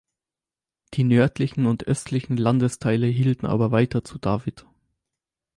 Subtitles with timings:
[0.95, 4.65] Die nördlichen und östlichen Landesteile hielten aber weiter zu David.